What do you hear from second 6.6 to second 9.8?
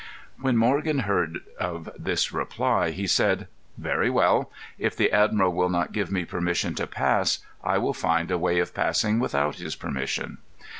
to pass, I will find a way of passing without his